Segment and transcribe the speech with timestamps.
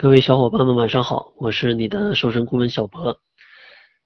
[0.00, 3.20] 各位小伙伴们，晚上好，我是你的瘦身顾问小博。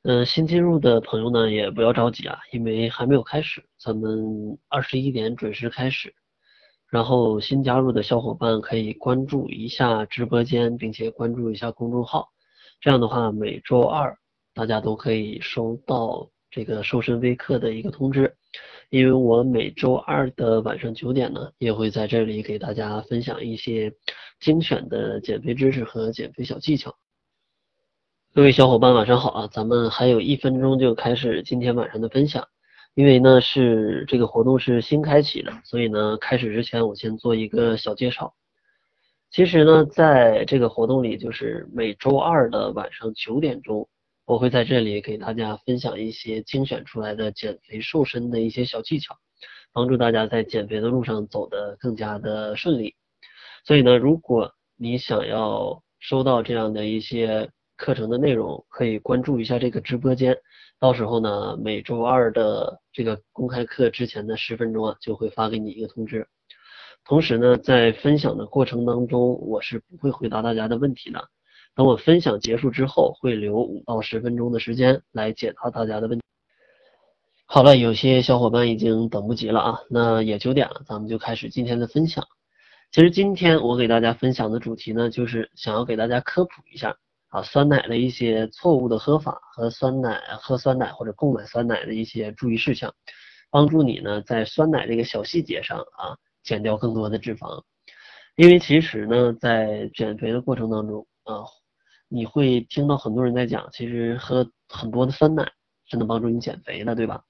[0.05, 6.15] 嗯，新进入的朋友呢，也不要着急啊，因为还没有开始，咱们二十一点准时开始。
[6.89, 12.31] 然后新加入的小伙伴可以关注一下直播间，并且关注一下公众号，
[12.81, 14.17] 这样的话每周二
[14.55, 18.35] 大家都可以收到这个瘦身微课的一个通知。
[18.89, 23.93] 因为我每周二的晚上九点呢，也会在这里给大家分享一些
[24.43, 26.97] 精选的减肥知识和减肥小技巧。
[28.35, 32.49] 各位小伙伴晚上好啊，咱们还有一分钟就开始今天晚上的分享。
[32.95, 38.35] 因为呢是这个活动是新开启的，所以呢开始之前我先做一个小介绍。
[39.31, 43.89] 其实呢，在这个活动里，就是每周二的晚上九点钟。
[44.25, 49.17] 我会在这里给大家分享一些精选出来的减肥瘦身的一些小技巧，
[49.73, 52.95] 帮助大家在减肥的路上走得更加的顺利。
[53.65, 60.37] 所以呢，如果你想要收到这样的一些课程的内容，可以关注一下这个直播间。
[60.81, 66.27] 到时候呢，每周二的这个公开课之前的十分钟啊，就会发给你一个通知。
[67.05, 71.29] 同时呢，在分享的过程当中，我是不会回答大家的问题的。
[71.75, 76.21] 等我分享结束之后，会留五到十分钟的时间来解答大家的问。
[77.47, 82.27] 好了，有些小伙伴已经等不及了啊，那也九点了，咱们就开始今天的分享。
[82.93, 86.95] 其实今天我给大家分享的主题呢，就是想要给大家科普一下
[87.31, 92.95] 啊，酸奶的一些错误的喝法和酸奶喝酸奶或者购买酸奶的一些注意事项，
[93.51, 97.63] 帮助你呢在酸奶这个小细节上啊减掉更多的脂肪。
[98.37, 101.45] 因为其实呢，在减肥的过程当中啊。
[102.15, 105.51] 你会听到很多人在讲，其实喝很多的酸奶
[105.87, 107.23] 是能帮助你减肥的，对吧？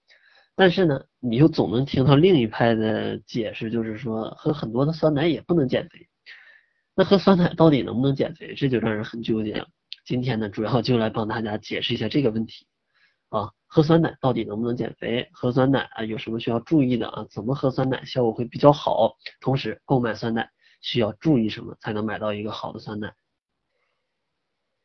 [0.55, 6.09] 但是呢，你又总能听到另一派的解释，就是说喝很多的酸奶也不能减肥。
[6.95, 8.55] 那喝酸奶到底能不能减肥？
[8.55, 9.69] 这就让人很纠结了。
[10.05, 12.67] 今天呢，主要就来帮大家解释一下这个问题
[13.31, 15.31] 啊，喝酸奶到底能不能减肥？
[15.33, 17.27] 喝酸奶啊有什么需要注意的啊？
[17.31, 19.17] 怎么喝酸奶效果会比较好？
[19.41, 20.51] 同时购买酸奶
[20.83, 23.15] 需要注意什么才能买到一个好的酸奶？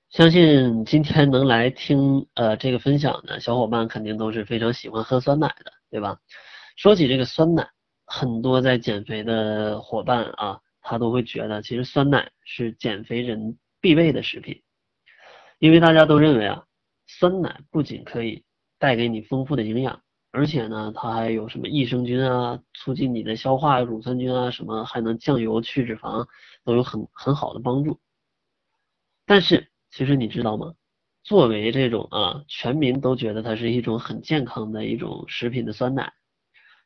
[0.10, 6.18] 相信今天能来听呃这个分享的小伙伴肯定都是非常喜欢喝酸奶的，对吧？
[6.78, 7.70] 说起这个酸奶，
[8.06, 14.64] 很多在减肥的伙伴啊，他都会觉得其实酸奶是减肥人必备的食品，
[15.60, 16.64] 因为大家都认为啊，
[17.06, 18.46] 酸奶不仅可以
[18.80, 20.02] 带给你丰富的营养，
[20.32, 26.26] 而且呢，它还有什么益生菌啊，促进你的消化，乳酸菌啊，什么还能降油去脂肪，
[26.64, 28.00] 都有很很好的帮助，
[29.26, 29.70] 但是。
[29.98, 30.76] 其实你知道吗？
[31.24, 36.14] 作为这种啊，全民都觉得它是一种很健康的一种食品的酸奶，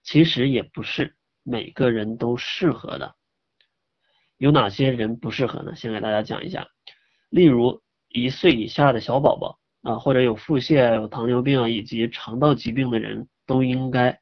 [0.01, 3.13] 其实也不是每个人都适合的。
[4.37, 5.75] 有哪些人不适合呢？
[5.75, 6.69] 先给大家讲一下。
[7.29, 14.21] 例如一岁以下的小宝宝啊，或者有腹泻、有糖尿病啊以及肠道疾病的人都应该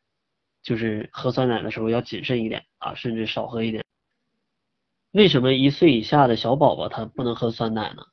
[0.63, 3.85] 就是喝酸奶的时候要谨慎一点啊，甚至少喝一点。
[5.11, 8.03] 为什么一岁以下的小宝宝他不能喝酸奶呢？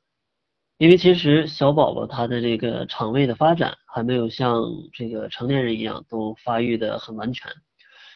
[0.77, 4.61] 因为其实小宝宝他的这个肠胃的发展还没有像
[4.93, 7.51] 这个成年人一样都发育的很完全，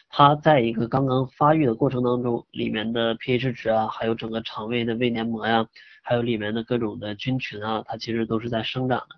[0.08, 5.66] 他在一个刚刚发育的过程当中，里面的 pH 值啊，还有整个肠胃的胃黏膜呀，
[6.04, 9.16] 还有里面的各种的菌群啊，它其实都是在生长的。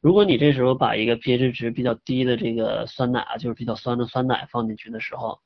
[0.00, 5.38] 如果你这时候把一个 pH 值比较低的这个酸奶啊，就是比较酸的酸奶放进去的时候，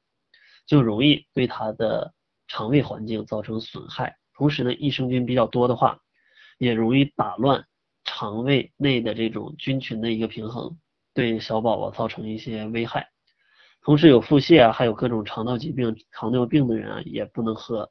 [0.66, 2.14] 就容易对它的
[2.48, 4.16] 肠胃环境造成损害。
[4.34, 6.00] 同时呢，益生菌比较多的话。
[6.58, 7.66] 也容易打乱
[8.04, 10.78] 肠胃内的这种菌群的一个平衡，
[11.14, 13.10] 对小宝宝造成一些危害。
[13.82, 17.90] 同时有腹泻啊，还有各种肠道疾病、糖尿病的人啊，也不能喝，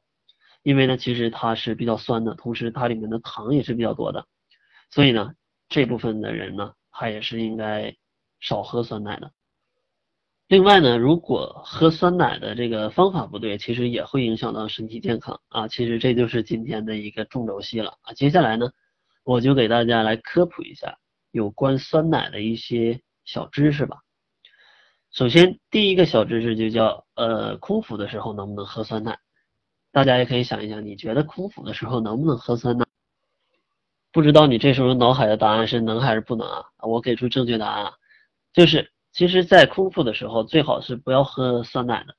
[0.62, 4.26] 因为呢，其实它是比较酸的，同时它里面的糖也是比较多的，
[4.90, 5.32] 所以呢，
[5.68, 7.96] 这部分的人呢，他也是应该
[8.40, 9.32] 少喝酸奶的。
[10.48, 15.66] 另外呢，如果喝酸奶的这个方法不对，其实也会影响到身体健康啊。
[15.66, 18.12] 其实这就是今天的一个重头戏了啊。
[18.12, 18.70] 接下来呢，
[19.24, 20.98] 我就给大家来科普一下
[21.32, 23.98] 有关酸奶的一些小知识吧。
[25.10, 29.18] 首先，第一个小知识就叫呃，空腹的时候能不能喝酸奶？
[29.90, 32.86] 大家也可以想一想，你觉得空腹的时候能不能喝酸奶？
[34.12, 36.66] 不知道你这时候脑海的答案是能还是不能啊？
[36.82, 37.92] 我给出正确答案，
[38.52, 38.92] 就是。
[39.16, 42.14] 其实，在空腹的时候，最好是不要喝酸奶的，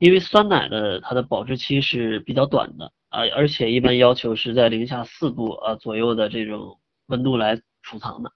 [0.00, 8.32] 因为酸奶的它的保质期是比较短的啊，而且一般要求是在零下四度啊左右的这种温度来储藏的，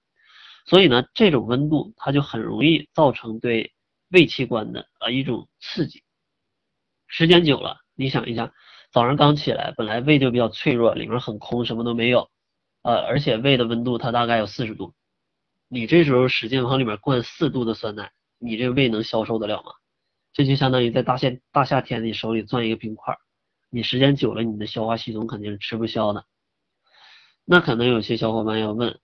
[0.64, 3.72] 所以呢，这种温度它就很容易造成对
[4.10, 6.04] 胃器官的啊一种刺激，
[7.08, 8.52] 时间久了，你想一下，
[8.92, 12.30] 早上刚起来，本来胃就比较脆弱，里面很空，什么都没有，
[12.82, 14.94] 呃，而且胃的温度它大概有四十度，
[15.74, 19.72] 你这时候使劲往里面灌四度的酸奶，你这胃能消受得了吗？
[20.34, 23.16] 这就相当于在大夏大夏天你手里攥一个冰块，
[23.70, 26.26] 你时间久了，你的消化系统肯定是吃不消的。
[27.46, 29.00] 那可能有些小伙伴要问，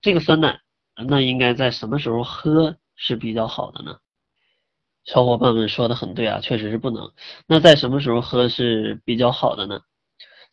[0.00, 0.62] 这个酸奶
[1.06, 3.98] 那应该在什么时候喝是比较好的呢？
[5.04, 7.12] 小伙伴们说的很对啊，确实是不能。
[7.46, 9.82] 那在什么时候喝是比较好的呢？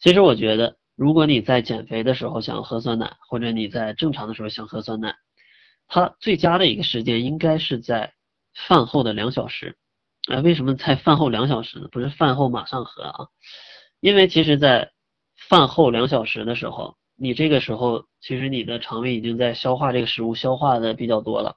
[0.01, 5.15] 其实我觉得，如果你在减肥的时候想喝酸奶，或者你在正常的时候想喝酸奶，
[5.89, 8.13] 它最佳的一个时间应该是在
[8.67, 9.75] 饭后的两小时。
[10.27, 11.87] 啊，为什么在饭后两小时呢？
[11.91, 13.27] 不是饭后马上喝啊？
[13.99, 14.91] 因为其实，在
[15.49, 21.55] 饭后两小时的时候，你这个时候其实你的肠胃已经在消化这个食物，消化的比较多了，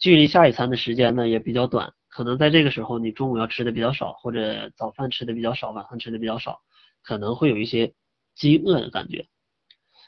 [0.00, 1.92] 距离下一餐的时间呢也比较短。
[2.08, 6.60] 可能在这个时候，你中午要吃的比较少，或者早饭吃的比较少，晚饭吃的比较少，
[7.02, 7.94] 可能会有一些
[8.34, 9.28] 饥饿的感觉。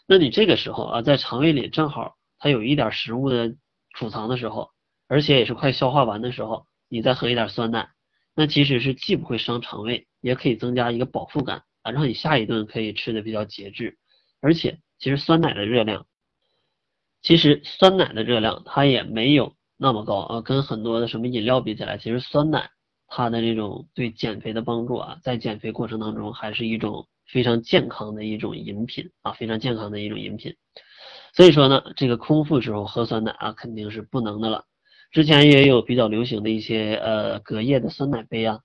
[0.09, 3.55] 那你这个时候啊，在肠胃里正好它有一点食物的
[3.95, 4.69] 储藏的时候，
[5.09, 7.89] 而且也是快消化完的时候，你再喝一点酸奶，
[8.37, 13.97] 那其实是既不会伤肠胃，也可以增加一个饱腹感啊，让你下一顿可以吃的比较节制。
[14.43, 16.05] 而且其实酸奶的热量，
[17.23, 19.57] 其实酸奶的热量它也没有。
[19.79, 22.69] 那么高啊，跟很多的什么饮料比起来，其实酸奶
[23.09, 30.55] 它的这种对减肥的帮助啊，在减肥过程当中还是一种非常健康的一种饮品啊，非常健康的一种饮品。
[31.35, 34.65] 所以说呢，这个空腹时候喝酸奶啊，肯定是不能的了。
[35.11, 38.61] 之前也有比较流行的一些呃隔夜的酸奶杯啊，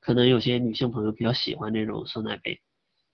[0.00, 2.60] 可能有些女性朋友比较喜欢这种酸奶杯，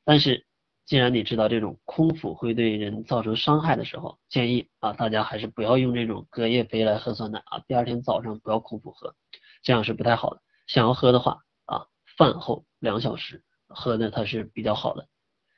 [0.04, 0.46] 但是。
[0.86, 7.58] 既然你知道这种空腹会对人造成伤害的时候，建议啊大家还是不要用这种隔夜杯来喝酸奶啊。
[7.66, 9.16] 第二天早上不要空腹喝，
[9.64, 10.40] 这样是不太好的。
[10.68, 11.86] 想要喝的话啊，
[12.16, 15.08] 饭后两小时喝的它是比较好的，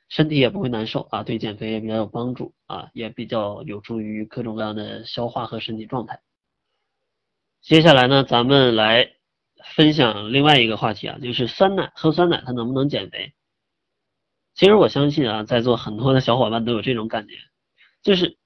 [0.09, 6.21] 身体也不会难受啊，对减肥也比较有帮助啊，也比较有助于各种各样的消化和身体状态。
[7.61, 9.11] 接下来呢，咱们来
[9.75, 13.33] 分享另外一个话题啊，就是酸奶喝酸奶它能不能减肥？
[14.55, 17.35] 其实我相信啊，在座很多的小伙伴都有这种感觉，
[18.01, 18.37] 就是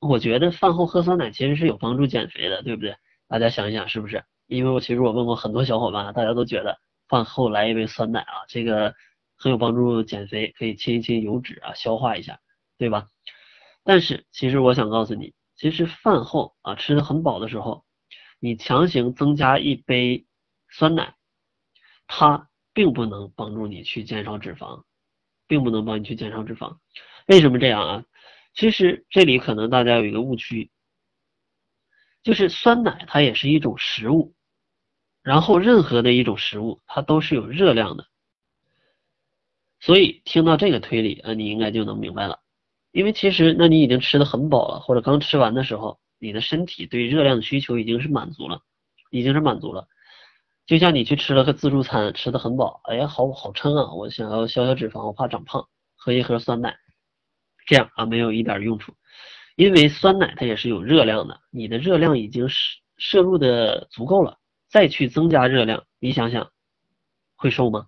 [0.00, 2.96] 我觉得饭后喝酸奶其实是有帮助减肥的，对不对？
[3.28, 4.24] 大家想一想是不是？
[4.46, 6.78] 因为我其实我问过很多小伙伴，大家都觉得
[7.08, 8.94] 饭后来一杯酸奶啊，这个
[9.36, 12.40] 很有帮助减肥，可以清一清油脂啊，消化一下，
[12.78, 13.08] 对吧？
[13.84, 17.84] 但是其实我想告诉你，其实饭后啊吃的很饱的时候，
[18.40, 20.26] 你强行增加一杯
[20.70, 21.14] 酸奶，
[22.06, 24.84] 它并不能帮助你去减少脂肪。
[25.48, 26.78] 并不能帮你去减少脂肪，
[27.28, 28.04] 为什么这样啊？
[28.52, 30.72] 其实这里可能大家有一个误区，
[32.24, 34.34] 就是酸奶它也是一种食物，
[35.22, 38.08] 然后任何的一种食物它都是有热量的，
[39.80, 42.40] 所以听到这个推理啊，你应该就能明白了。
[42.92, 48.62] 因为其实那你已经吃的很饱了，或者刚吃完的时候，你的身体对热量的需求已经是满足了，
[49.10, 49.86] 已经是满足了。
[50.64, 53.92] 就像你去吃了个自助餐，吃的很饱，哎呀，好好撑啊！
[53.92, 56.76] 我想要消消脂肪，我怕长胖，喝一盒酸奶，
[57.66, 58.94] 这样啊没有一点用处，
[59.54, 64.38] 因为酸奶它也是有热量的，你的热量已经摄摄入的足够了，
[64.68, 66.50] 再去增加热量，你想想
[67.36, 67.86] 会瘦吗？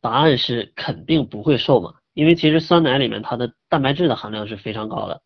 [0.00, 5.22] 答案是肯定不会瘦嘛，因为其实酸奶里面它的蛋白质的含量是非常高的，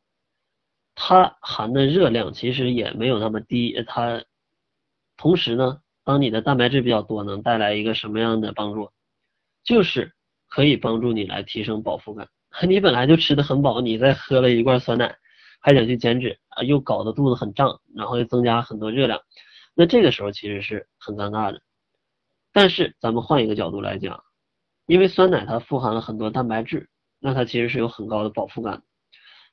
[0.95, 4.25] 它含的热量其实也没有那么低，它
[5.17, 5.81] 同时呢。
[6.05, 8.91] 当你的蛋白质比较多，能带来一个什么样的帮助？
[9.62, 10.14] 就是
[10.49, 12.29] 可以帮助你来提升饱腹感。
[12.67, 15.17] 你本来就吃的很饱，你再喝了一罐酸奶，
[15.61, 19.21] 还想去减脂啊，又搞得肚子很胀，然后又增加很多热量，
[19.76, 21.62] 那这个时候其实是很尴尬的。
[22.52, 24.25] 但是咱们换一个角度来讲，
[24.93, 28.83] 因为酸奶它富含了很多蛋白质，那它其实是有很高的饱腹感。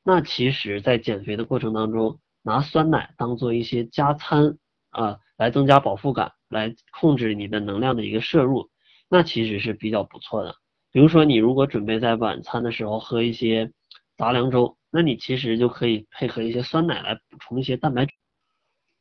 [0.03, 4.57] 那其实，在减肥的过程当中，拿酸奶当做一些加餐
[4.89, 6.33] 啊，来增加饱腹感。
[6.49, 8.69] 来控制你的能量的一个摄入，
[9.07, 10.55] 那其实是比较不错的。
[10.91, 13.71] 比如说，你如果准备在晚餐的时候喝一些
[14.17, 18.13] 杂粮粥，那你其实就可以配合一些酸奶来补充一些蛋白质。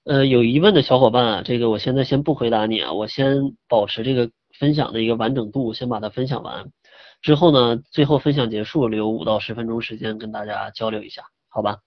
[0.05, 6.73] 呃，有疑问的小伙伴啊，这个我现在先不回答你啊，我先保持这个分享的一个完整度，先把它分享完。
[7.23, 11.79] 之后呢，最后分享结束，留五到十分钟时间跟大家交流一下，好吧？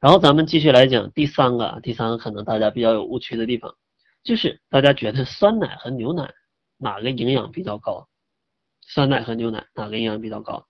[0.00, 3.74] 然后咱们继续来讲第三个，第三个可能大家比较有误区的地方。
[4.22, 6.32] 就是大家觉得酸奶和牛奶
[6.76, 8.08] 哪个营养比较高？
[8.82, 10.66] 酸奶和牛奶哪个营养比较高？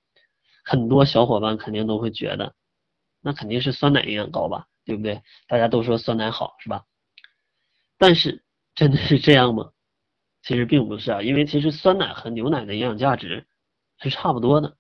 [0.65, 2.55] 很多小伙伴肯定都会觉得，
[3.21, 5.23] 那肯定是酸奶营养高吧，对不对？
[5.49, 6.85] 大家都说酸奶好是吧？
[7.99, 9.71] 但是真的是这样吗？
[10.47, 13.49] 其实并不是啊，因为其实酸奶和牛奶的营养价值
[14.01, 14.77] 是差不多的，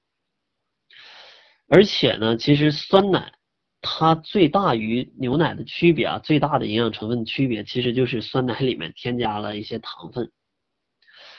[1.66, 3.32] 而且呢，其实酸奶
[3.80, 10.30] 它最大与牛奶的区别啊，最大的营养成分区别其实就是酸奶里面添加了一些糖分，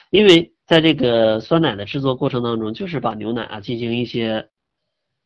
[0.09, 4.49] 因为在这个酸奶的制作过程当中，就是把牛奶啊进行一些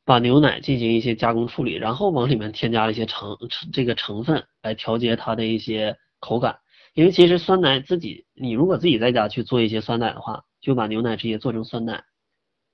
[0.05, 3.35] 把牛奶进行一些加工处理，然后往里面添加了一些成
[3.73, 6.59] 这个成分来调节它的一些口感。
[6.93, 12.03] 因为其实酸奶自己，你如果自己在家去做一些酸奶的话，就把牛奶直接做成酸奶，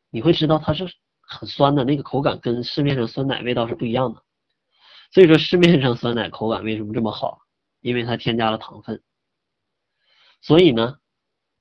[0.09, 4.23] 你会知道它是很酸的，那个口感跟市面上酸奶味道是不一样的。
[5.11, 7.41] 所以说市面上酸奶口感为什么这么好？
[7.79, 9.03] 因为它添加了糖分。
[10.41, 10.97] 所以呢，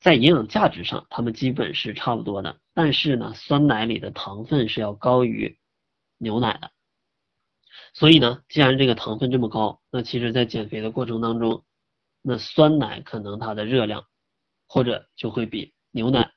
[0.00, 2.58] 在营养价值上，它们基本是差不多的。
[2.72, 5.58] 但是呢，酸奶里的糖分是要高于
[6.16, 6.70] 牛奶的。
[7.92, 11.64] 所以呢，既然这个糖分这么高，那其实在减肥的过程当中，
[12.28, 14.04] 那酸奶可能它的热量
[14.66, 16.32] 或者就会比牛奶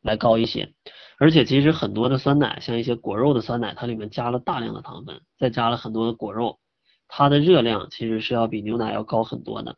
[0.00, 0.72] 来高一些，
[1.18, 6.60] 而且其实很多的酸奶，像一些果肉的酸奶，它里面加了大量的糖分，再加了很多的果肉，
[7.08, 9.76] 它的热量其实是要比牛奶要高很多的。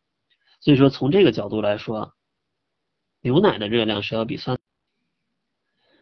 [0.60, 2.12] 所以说从这个角度来说，
[3.20, 4.56] 牛奶的热量是要比酸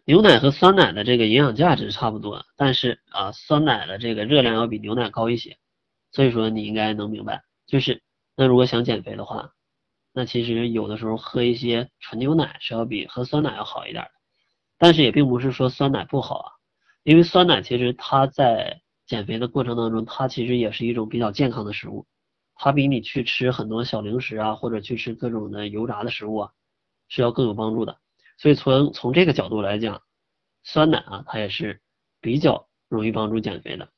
[0.04, 5.56] 牛奶和酸奶的这个营养价值差不多，但是啊酸奶的这个热量要比牛奶高一些。
[6.12, 8.02] 所以说你应该能明白，就是
[8.37, 9.53] 那如果想减肥的话。
[10.16, 14.11] 那其实有的时候喝一些纯牛奶是要比喝酸奶要好一点的，
[14.78, 16.52] 但是也并不是说酸奶不好啊，
[17.02, 22.06] 因为酸奶其实它在减肥的过程当中，它其实也是一种比较健康的食物，
[22.54, 26.52] 它比你去吃很多小零食啊，或者去吃各种的油炸的食物啊，
[27.09, 27.99] 是要更有帮助的。
[28.38, 30.00] 所以从从这个角度来讲，
[30.62, 31.80] 酸奶啊，它也是
[32.21, 33.88] 比较容易帮助减肥的。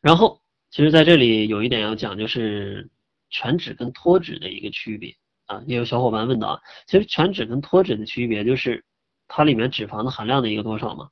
[0.00, 2.88] 然后，其实在这里有一点要讲就是。
[3.30, 8.84] 全脂跟脱脂的一个区别啊，也有小伙伴问到，其实全脂跟脱脂的区别就是
[9.28, 11.10] 它里面脂肪的含量的一个多少嘛。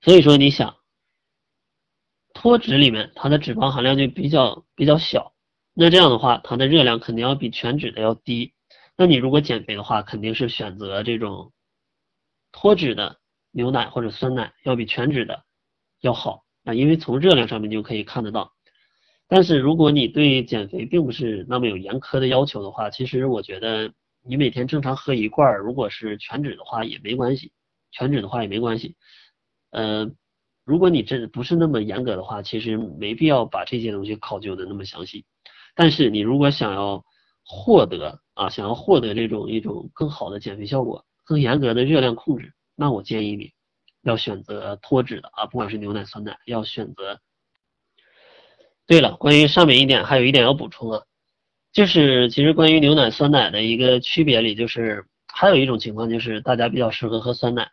[0.00, 0.76] 所以说你想，
[2.34, 5.34] 脱脂里面它的脂肪含量就比较比较小，
[5.74, 8.54] 那这样的话它的热量肯定要比全脂的要低。
[8.96, 11.52] 那你如果减肥的话，肯定是选择这种
[12.52, 13.18] 脱脂的
[13.50, 15.44] 牛奶或者酸奶要比全脂的
[16.00, 18.52] 要好啊，因为从热量上面就可以看得到。
[19.32, 23.92] 但是如果你对减肥并不是那么有严苛的要求的话，其实我觉得
[24.24, 27.52] 你每天正常喝一罐，如果是全脂的话也没关系，
[27.92, 28.96] 全脂的话也没关系。
[29.70, 30.10] 呃，
[30.64, 35.24] 如果你这不是那么严格的话，其实没必要把这些东西考究的那么详细。
[35.76, 37.04] 但是你如果想要
[37.44, 43.52] 获得啊，想要获得这种一种更好的减肥效果，更严格的热量控制，那我建议你
[44.02, 47.20] 要选择脱脂的啊，不管是牛奶、酸奶，要选择。
[48.90, 51.04] 对了，关于上面一点，还有一点要补充啊，
[51.72, 57.70] 就是其实关于牛奶、酸奶的一个区别里，就是还有一种情况，就是大家比较适合喝酸奶，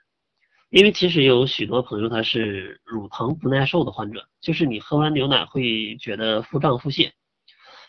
[0.69, 7.09] 因为其实有许多朋友他是乳糖不耐受的患者，就是你喝完牛奶会觉得腹胀腹泻，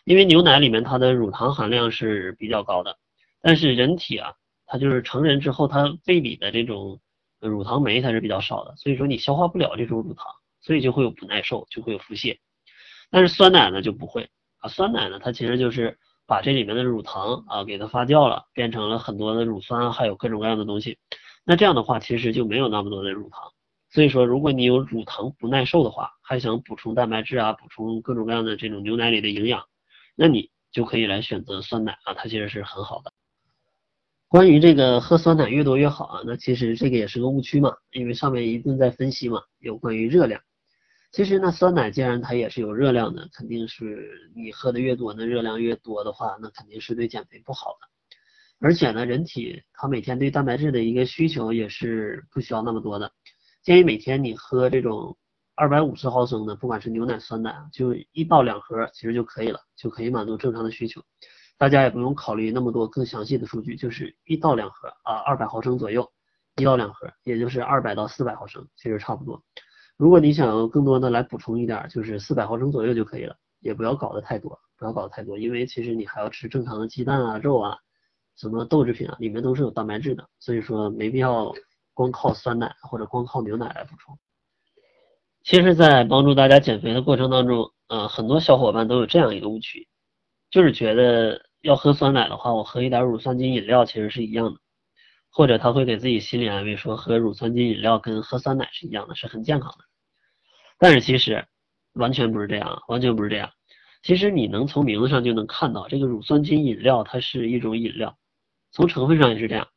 [0.04, 2.97] 因为牛奶里面它的乳糖含量是比较高的，
[3.42, 4.32] 但是人体啊，
[4.64, 6.99] 它就是成人之后，它胃里的这种
[7.40, 10.25] 乳糖酶它是比较少的，所以说你消化不了这种乳糖，
[10.62, 12.38] 所以就会有不耐受，就会有腹泻。
[13.10, 20.98] 但是酸奶呢就不会啊，酸奶呢它其实就是把这里面的乳糖啊给它发酵了，变成了很多的乳酸，还有各种各样的东西。
[21.44, 23.52] 那这样的话其实就没有那么多的乳糖。
[23.90, 29.64] 所以说如果你有乳糖不耐受的话，还想补充蛋白质啊，补充各种各样的这种牛奶里的营养，
[30.14, 33.10] 那你就可以来选择酸奶啊，它其实是很好的。
[34.28, 40.38] 关于这个喝酸奶越多越好啊，那其实这个也是个误区嘛，因为上面一定在分析嘛，有关于热量。
[41.10, 47.88] 其实呢，酸奶既然它也是有热量的，肯定是你喝的越多，那热量越多的话，那肯定是对减肥不好的。
[48.60, 53.12] 而且呢，人体它每天对蛋白质的一个需求也是不需要那么多的。
[53.62, 55.16] 建议每天你喝这种
[55.54, 61.02] 二百五十毫升的，不管是牛奶、酸奶，就一到两盒其实就可以了，就可以满足正常的需求。
[61.56, 66.08] 大家也不用考虑那么多更详细的数据，就是一到两盒啊，二百毫升左右，
[66.56, 69.42] 一到两盒，也就是二百到四百毫升，其实差不多。
[69.99, 77.76] 如果你想更多的来补充一点，就是四百毫升左右就可以了，也不要搞得太多，不要搞得太多，因为其实你还要吃正常的鸡蛋啊、肉啊、
[78.37, 81.52] 什么豆制品啊，里面都是有蛋白质的，所以说没必要
[81.95, 84.17] 光靠酸奶或者光靠牛奶来补充。
[85.43, 89.88] 其实，在帮助大家减肥的过程当中，呃，很多小伙伴都有这样一个误区，
[90.49, 94.61] 就是觉得要喝酸奶的话，我喝一点乳酸菌饮料其实是一样的。
[95.31, 99.85] 或者他会给自己心理安慰，说喝乳酸菌饮料跟喝酸奶是一样的，是很健康的。
[100.78, 101.47] 但是其实
[101.94, 103.50] 完全不是这样，完全不是这样。
[104.02, 108.16] 其实你能从名字上就能看到，这个乳酸菌饮料它是一种饮料，
[108.70, 109.68] 从成分上也是这样。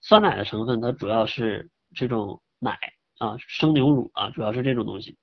[0.00, 2.78] 酸奶的成分它主要是这种奶
[3.18, 5.18] 啊，生牛乳啊，主要是这种东西，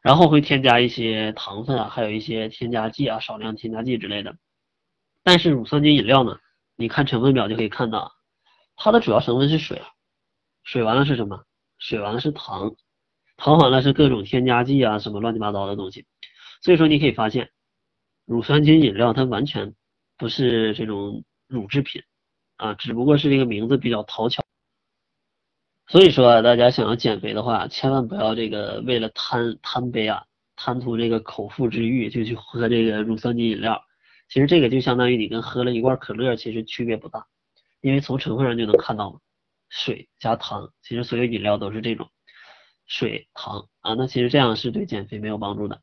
[0.00, 4.36] 然后会添加一些糖分啊，还有一些添加剂啊，少量添加剂之类的。
[5.22, 6.38] 但是乳酸菌饮料呢，
[6.76, 8.12] 你看成分表就可以看到，
[8.76, 9.82] 它的主要成分是水，
[10.62, 11.44] 水完了是什么？
[11.78, 12.74] 水完了是糖，
[13.36, 16.06] 糖完了是各种添加剂啊，什么乱七八糟的东西。
[16.62, 17.50] 所以说你可以发现。
[18.26, 19.74] 乳酸菌饮料它完全
[20.16, 22.00] 不是这种乳制品
[22.56, 24.42] 啊，只不过是这个名字比较讨巧。
[25.86, 30.24] 所以说啊，大家想要减肥的话，千万不要这个为了贪贪杯啊，
[30.56, 33.84] 贪图这个口腹之欲就去喝这个乳酸菌饮料。
[34.30, 37.26] 其实这个就相当于你跟喝了一罐可乐其实区别不大，
[37.82, 39.20] 因为从成分上就能看到嘛，
[39.68, 42.08] 水加糖，其实所有饮料都是这种
[42.86, 45.80] 水糖啊，那其实这样是对减肥没有帮助的。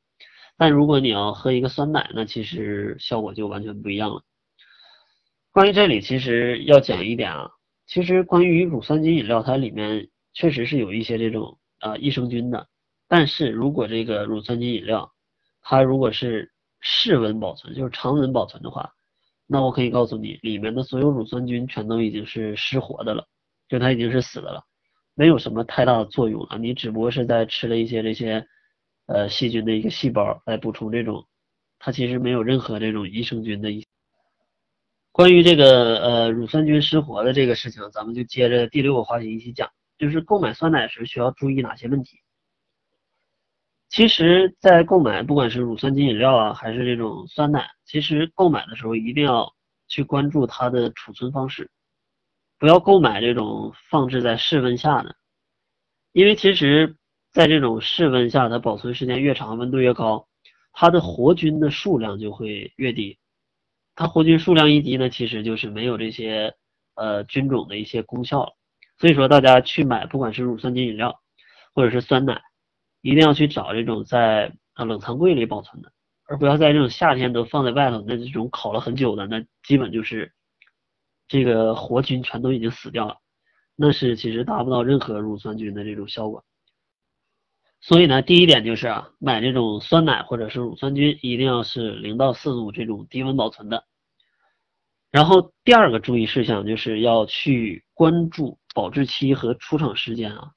[0.58, 4.24] 但如果你要喝一个酸奶，那其实效果就完全不一样了。
[5.52, 7.50] 关于这里，其实要讲一点啊，
[7.88, 12.68] 其实关于乳酸菌饮料，它里面确实是有一些这种啊益生菌的。
[13.08, 15.12] 但是如果这个乳酸菌饮料，
[15.62, 18.94] 它如果是室温保存，就是常温保存的话，
[19.48, 23.28] 那我可以告诉你，里面的所有乳酸菌全都已经是失活的了，
[23.68, 24.64] 就它已经是死的了，
[25.22, 26.58] 没有什么太大的作用了。
[26.58, 28.48] 你只不过是在吃了一些这些。
[29.08, 31.28] 呃，细菌的一个细胞来补充这种，
[31.80, 33.70] 它其实没有任何这种益生菌的。
[35.12, 42.20] 关于这个呃乳酸菌失活的这个事情，咱们就接着第六个话题一起讲，就是购买酸奶时需要注意哪些问题。
[43.90, 49.52] 其实，在购买不管是乳酸菌饮料啊，还是这种酸奶，其实购买的时候一定要
[49.90, 51.70] 去关注它的储存方式，
[52.62, 55.18] 不要购买这种放置在室温下的，
[56.14, 56.96] 因为其实。
[57.34, 60.28] 在这种室温下，它保存时间越长，温度越高，
[60.74, 63.20] 它的活菌的数量就会越低。
[63.96, 66.54] 它活菌数量一低呢，其实就是没有这些
[66.96, 68.52] 呃菌种的一些功效了。
[68.98, 71.22] 所以说，大家去买不管是乳酸菌饮料
[71.74, 72.42] 或者是酸奶，
[73.02, 75.90] 一定要去找这种在啊冷藏柜里保存的，
[76.28, 80.34] 而不要在这种夏天都放在外头，那这种烤了很久的，那基本就是
[81.32, 83.16] 这个活菌全都已经死掉了，
[83.78, 86.44] 那是其实达不到任何乳酸菌的这种效果。
[87.80, 93.86] 所以呢，第一点就是啊，买这种酸奶或者是乳酸菌，一定要是零到四度这种低温保存的。
[95.10, 100.52] 然后第二个注意事项就是要去关注保质期和出厂时间啊，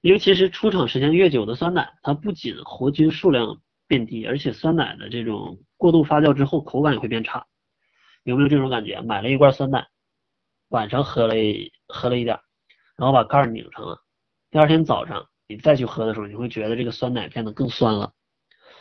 [0.00, 7.46] 因为其实出厂时间越久的酸奶，它不仅活菌数量变低，而且酸奶的这种过度发酵之后口感也会变差。
[8.24, 9.00] 有没有这种感觉？
[9.00, 9.86] 买了一罐酸奶，
[10.68, 11.34] 晚上喝了
[11.86, 12.40] 喝了一点，
[12.96, 14.02] 然后把盖拧上了，
[14.50, 15.28] 第二天早上。
[15.46, 18.14] 你再去喝的时候，你会觉得这个酸奶变得更酸了。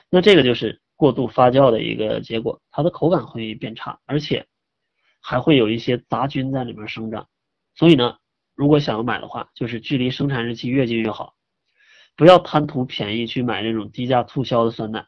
[0.10, 4.47] 那这个就是过度发酵的一个结果，它的口感会变差，而且
[5.21, 7.27] 还会有一些杂菌在里面生长。
[7.75, 8.17] 所以呢，
[8.56, 11.36] 如果想要买的话，就是距离生产日期越近越好，
[12.15, 15.06] 不要贪图便宜去买这种低价促销的酸奶，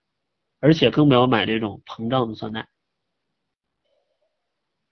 [0.59, 2.67] 而且更不要买这种膨胀的酸奶。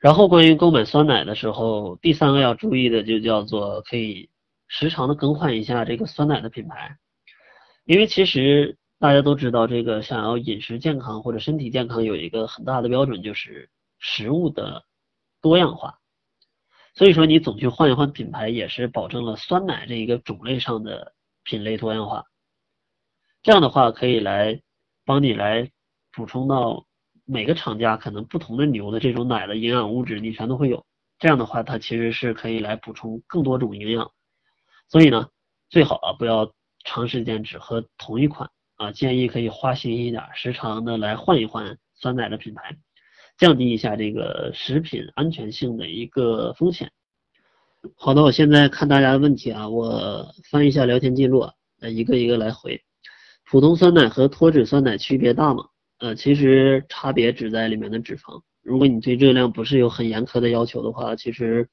[0.04, 4.30] 然后关于购买酸奶的时候，第三个要注意的就叫做可以。
[4.68, 6.98] 时常的更换一下这个酸奶的品牌，
[7.86, 14.84] 因为其实大家都知道，这个想要饮食健康或者身体健康，有一个很大的标准就是食物的
[15.42, 16.00] 多样化。
[16.96, 21.14] 所以说你总去换一换品牌，也是保证了酸奶这一个种类上的
[21.44, 22.26] 品类多样化。
[23.44, 24.60] 这样的话可以来
[25.06, 25.70] 帮你来
[26.12, 26.88] 补充到
[27.26, 30.86] 每个厂家可能不同的牛的这种奶的营养物质，你全都会有。
[31.20, 34.12] 这样的话，它其实是可以来补充更多种营养。
[34.90, 35.30] 所以呢，
[35.70, 36.52] 最好啊不要
[36.84, 42.76] 长时间只喝同一款啊，建议可以花心一点，时常的来换一换酸奶的品牌，
[43.38, 46.92] 降低一下这个食品安全性的一个风险。
[47.96, 51.48] 好的，我现在看大家的问题啊，我翻一下聊天记录，
[51.80, 52.84] 呃，一个一个来回。
[53.46, 55.66] 普通酸奶和脱脂酸奶区别大吗？
[56.04, 58.42] 呃，其实差别只在里面的脂肪。
[58.62, 61.70] 如果你对热量不是有很严苛的要求的话，其实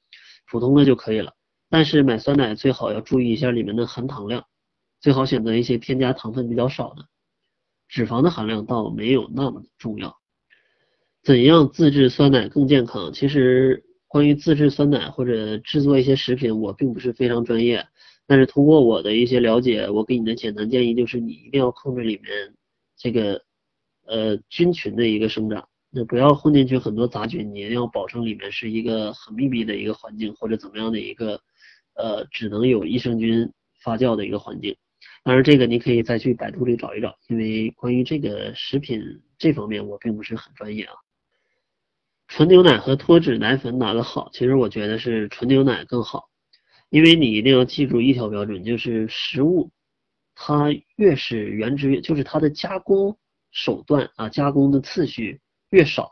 [0.49, 1.33] 普通的就可以了。
[1.69, 4.45] 但是买酸奶最好要注意一下里面的含糖量，
[5.01, 7.03] 最好选择一些添加糖分比较少的，
[7.89, 10.15] 脂肪的含量倒没有那么的重要。
[11.21, 13.11] 怎样自制酸奶更健康？
[13.11, 17.85] 其实关于自制酸奶或者制作一些食品，我并不是非常专业，
[18.25, 22.55] 但是通过我的一些了解，我给你的简单建议就是你一定要控制里面
[22.95, 23.43] 这个
[24.11, 25.69] 呃菌群的一个生长。
[25.89, 31.41] 那不要混进去很多杂菌，你一定要保证里面是一个很密闭的一个环境，或者怎么样的一个，
[31.95, 33.51] 呃，只能有益生菌
[33.83, 34.75] 发酵的一个环境。
[35.23, 39.01] 当然，这个你可以再去百度里找一找，因为关于这个食品
[39.37, 40.93] 这方面我并不是很专业啊。
[42.27, 44.29] 纯牛奶和脱脂奶粉哪个好？
[44.31, 46.29] 其实我觉得是纯牛奶更好，
[46.89, 49.71] 因为你一定要记住一条标准，就是食物
[50.35, 53.17] 它越是原汁，就是它的加工
[53.51, 56.11] 手段啊，加工的次序越少，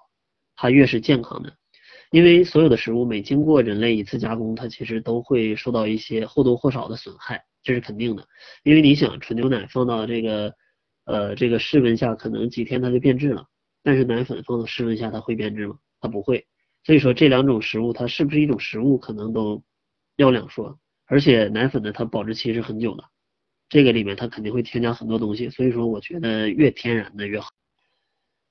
[0.56, 1.54] 它越是健康的。
[2.12, 8.28] 因为所有的食物每经过人类一次加工，它其实都会受到一些或多或少的损害，这是肯定的。
[8.64, 10.56] 因为你想，纯牛奶放到这个
[11.06, 13.46] 呃这个室温下，可能几天它就变质了，
[13.84, 15.78] 但是奶粉放到室温下，它会变质吗？
[16.02, 16.48] 它不会，
[16.84, 19.64] 所以说这两种食物它是不是一种食物，可能都
[20.16, 20.80] 要两说。
[21.06, 23.04] 而且奶粉呢，它保质期是很久的，
[23.70, 27.50] 这个里面它肯定会添加很多东西，所以说我觉得越天然的越好。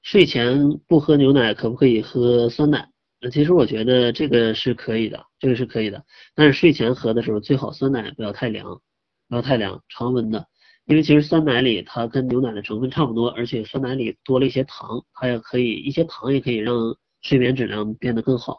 [0.03, 2.89] 睡前不喝牛奶，可不可以喝酸奶？
[3.21, 6.05] 那其实我觉得这个是可以的，这个是可以的。
[6.35, 8.81] 但是睡前喝的时候，最好酸奶不要太凉，
[9.29, 10.47] 不要太凉，常温的。
[10.87, 16.97] 因为其实酸奶里它跟牛奶的成分差不多，而且酸奶里多了一些糖，它也可以一些糖也可以让。
[17.21, 18.59] 睡眠质量变得更好，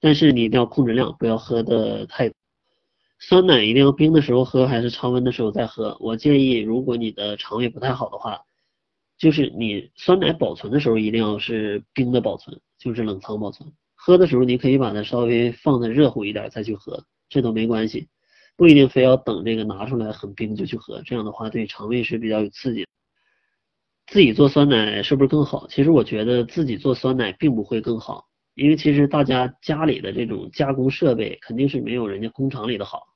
[0.00, 2.32] 但是你一定要控制量，不要喝的太。
[3.22, 5.96] 酸奶一定要冰的时候喝，还是常温的时候再喝？
[6.00, 8.40] 我建议，如果你的肠胃不太好的话，
[9.18, 13.70] 就是你酸奶保存的时候一定要是冰的保存，就是冷藏保存。
[13.94, 18.08] 喝的时候你可以把它稍微放的热乎一点再去喝，这都没关系，
[18.56, 22.86] 不一定非要等这个拿出来很冰就去喝，这样的话对肠胃是比较有刺激。
[24.06, 25.68] 自己做酸奶是不是更好？
[25.68, 33.09] 其实我觉得自己做酸奶并不会更好，因为其实大家家里的这种加工设备肯定是没有人家工厂里的好。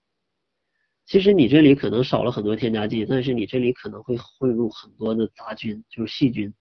[1.06, 6.52] 其实你这里可能少了很多添加剂，但是你这里可能会混入很多的杂菌，就是细菌。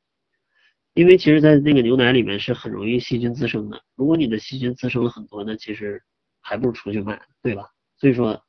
[0.93, 3.81] 因为其实，在那个牛奶里面是很容易细菌滋生的。
[3.95, 6.03] 如果你的细菌滋生了很多，那其实
[6.39, 7.69] 还不如出去买，对吧？
[7.97, 8.43] 所以说，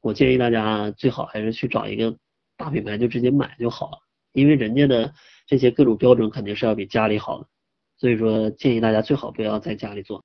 [0.00, 2.16] 我建议大家最好还是去找一个
[2.56, 3.98] 大品牌，就直接买就好了。
[4.32, 5.12] 因为人家的
[5.46, 7.48] 这些各种标准肯定是要比家里好的，
[7.98, 10.24] 所以说建议大家最好不要在家里做。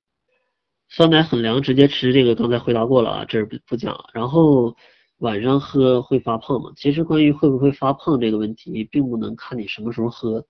[0.88, 4.08] 酸奶很凉，直接吃这个刚才回答过了啊，这儿不不讲了。
[4.14, 4.74] 然后
[5.18, 6.72] 晚上喝会发胖吗？
[6.76, 10.46] 其实关于会不会发胖这个问题，并不能看你什么时候喝，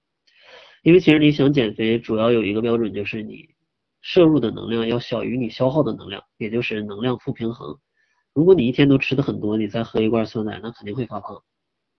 [0.83, 3.49] 因为其实你想减肥，主要有一个标准就是你
[4.01, 7.79] 摄入的能量要小于你消耗的能量，也就是能量负平衡。
[8.35, 11.43] 如果你一天都吃的很多，你再喝一罐酸奶，那肯定会发胖。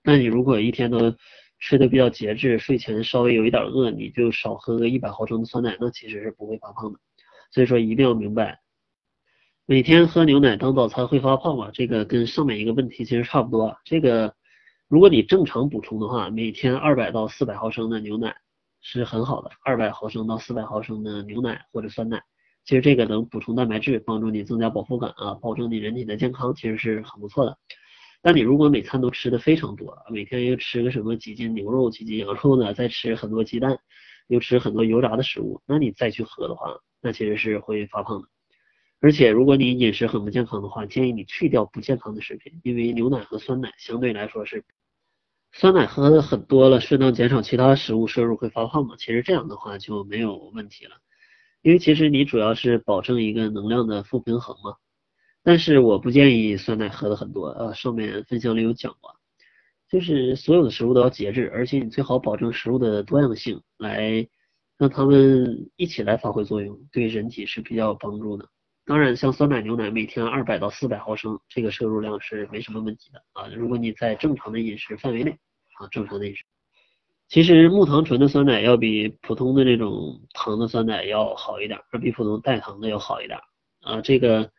[0.04, 1.16] 那你如果一天都
[1.60, 7.00] 吃的比较节制，睡前稍微有一点饿，你就少喝个一百毫升的酸奶，那其实是不会发胖的。
[7.52, 8.60] 所以说一定要明白，
[9.70, 11.70] 每天喝牛奶当早餐会发胖吗？
[11.72, 13.78] 这个跟上面一个问题其实差不多。
[13.86, 14.34] 这个
[14.88, 18.36] 如果你正常补充的话，每天二百到四百毫升的牛奶
[18.82, 22.24] 是很好的，二百毫升到四百毫升的牛奶或者酸奶，
[22.66, 27.56] 其实这个能补充蛋白质，帮助你增加饱腹感啊，保证你人体的健康，其实是很不错的。
[28.24, 32.74] 但你如果每餐都吃的非常多，每天又吃个什么几斤牛肉、几斤羊肉呢？
[32.74, 33.78] 再吃很多鸡蛋，
[34.30, 38.28] 又吃很多油炸的食物，那你再去喝的话，那其实是会发胖的。
[39.02, 44.66] 而且如果你饮食很不健康的话，建议你去掉不健康的食品，因为牛奶和酸奶相对来说是，
[45.54, 48.96] 酸奶喝的很多了，适当减少其他食物摄入会发胖吗？
[48.98, 50.98] 其实这样的话就没有问题了，
[51.62, 54.76] 因为其实你主要是保证一个能量的负平衡嘛。
[55.42, 59.16] 但是我不建议酸奶喝的很多，呃，上面分享里有讲过，
[59.90, 64.28] 就是所有的食物都要节制，而且你最好保证食物的多样性，来
[64.78, 68.50] 让它们一起来发挥作用，对人体是比较有帮助的。
[68.90, 73.48] 当然，像酸奶、牛奶，每天二百到四百毫升，这个摄入量是没什么问题的啊。
[73.56, 75.38] 如果你在正常的饮食范围内
[75.78, 76.44] 啊，正常的饮食，
[77.28, 83.40] 其实木糖醇的酸奶要比普通的这种糖的酸奶要好一点，而比普通代糖的要好一点
[83.82, 84.52] 啊，这个。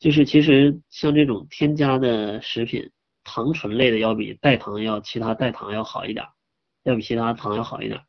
[0.00, 2.90] 就是其实像这种添加的食品，
[3.22, 6.26] 糖醇类的要比代糖要其他代糖要好一点，
[6.84, 8.00] 要比其他糖要好一点。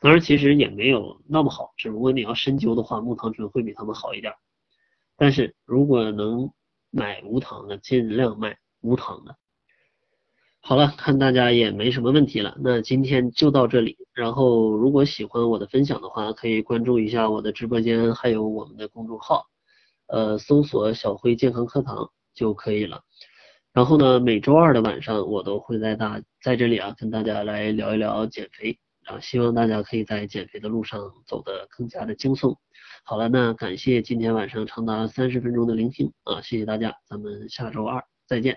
[0.00, 4.32] 当然其实也没有那么好，只不过你要深究的话，木糖醇会比它们好一点。
[5.16, 6.50] 但是如果能
[6.90, 9.36] 买无糖的，尽量买无糖的。
[10.60, 13.96] 好了，看大家也没什么问题了，那今天就到这里。
[14.12, 19.46] 然后如果喜欢我的分享的话，可以关注一下我的直播间，还有我们的公众号。
[20.06, 23.02] 呃，搜索小辉健康课堂就可以了。
[23.72, 32.56] 然后呢，每周二的晚上我都会在大在这里啊，跟大家来聊一聊减肥啊，希望大家可以在减肥的路上走得更加的轻松。
[33.04, 38.50] 好了，那感谢今天晚上长达三十分钟的聆听啊，谢谢大家，咱们下周二再见。